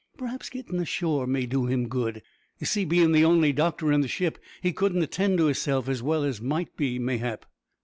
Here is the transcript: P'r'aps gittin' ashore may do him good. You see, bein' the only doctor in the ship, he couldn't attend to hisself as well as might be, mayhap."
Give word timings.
P'r'aps 0.17 0.49
gittin' 0.49 0.79
ashore 0.79 1.27
may 1.27 1.45
do 1.45 1.67
him 1.67 1.87
good. 1.87 2.23
You 2.57 2.65
see, 2.65 2.85
bein' 2.85 3.11
the 3.11 3.23
only 3.23 3.53
doctor 3.53 3.91
in 3.91 4.01
the 4.01 4.07
ship, 4.07 4.39
he 4.59 4.73
couldn't 4.73 5.03
attend 5.03 5.37
to 5.37 5.45
hisself 5.45 5.87
as 5.87 6.01
well 6.01 6.23
as 6.23 6.41
might 6.41 6.75
be, 6.75 6.97
mayhap." 6.97 7.45